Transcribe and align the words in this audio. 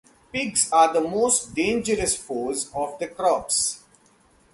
Pigs 0.33 0.67
are 0.71 0.91
the 0.91 0.99
most 1.01 1.53
dangerous 1.53 2.17
foes 2.17 2.71
of 2.73 2.97
the 2.97 3.07
crops. 3.07 3.83